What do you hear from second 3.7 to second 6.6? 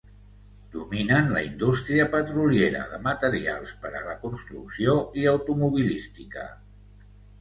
per a la construcció i automobilística.